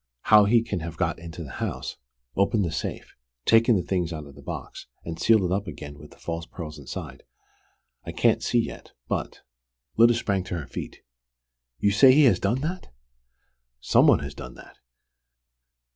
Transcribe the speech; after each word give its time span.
How 0.33 0.45
he 0.45 0.63
can 0.63 0.79
have 0.79 0.97
got 0.97 1.19
into 1.19 1.43
the 1.43 1.51
house, 1.61 1.95
opened 2.35 2.65
the 2.65 2.71
safe, 2.71 3.15
taken 3.45 3.75
the 3.75 3.83
things 3.83 4.11
out 4.11 4.25
of 4.25 4.33
the 4.33 4.41
box, 4.41 4.87
and 5.05 5.19
sealed 5.21 5.43
it 5.43 5.51
up 5.51 5.67
again 5.67 5.99
with 5.99 6.09
the 6.09 6.17
false 6.17 6.47
pearls 6.47 6.79
inside, 6.79 7.21
I 8.03 8.11
can't 8.11 8.41
see 8.41 8.57
yet, 8.65 8.93
but" 9.07 9.41
Lyda 9.97 10.15
sprang 10.15 10.43
to 10.45 10.57
her 10.57 10.65
feet. 10.65 11.03
"You 11.77 11.91
say 11.91 12.13
he 12.13 12.23
has 12.23 12.39
done 12.39 12.61
that!" 12.61 12.87
"Someone 13.79 14.21
has 14.23 14.33
done 14.33 14.55
that. 14.55 14.79